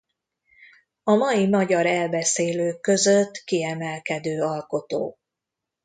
A 1.03 1.11
mai 1.15 1.47
magyar 1.47 1.85
elbeszélők 1.85 2.81
között 2.81 3.43
kiemelkedő 3.45 4.41
alkotó. 4.41 5.17